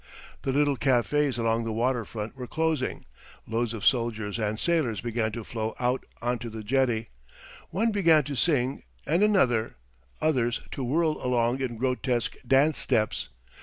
The 0.41 0.51
little 0.51 0.77
cafés 0.77 1.37
along 1.37 1.63
the 1.63 1.71
water 1.71 2.05
front 2.05 2.35
were 2.35 2.47
closing; 2.47 3.05
loads 3.45 3.71
of 3.71 3.85
soldiers 3.85 4.39
and 4.39 4.59
sailors 4.59 4.99
began 4.99 5.31
to 5.33 5.43
flow 5.43 5.75
out 5.79 6.07
on 6.23 6.39
to 6.39 6.49
the 6.49 6.63
jetty. 6.63 7.09
One 7.69 7.91
began 7.91 8.23
to 8.23 8.33
sing, 8.35 8.81
and 9.05 9.21
another; 9.21 9.75
others 10.19 10.59
to 10.71 10.83
whirl 10.83 11.23
along 11.23 11.61
in 11.61 11.77
grotesque 11.77 12.33
dance 12.47 12.79
steps. 12.79 13.29